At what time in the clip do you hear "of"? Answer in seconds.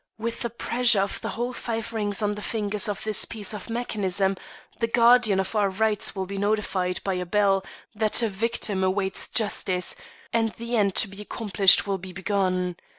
1.01-1.21, 2.89-3.03, 3.53-3.69, 5.39-5.55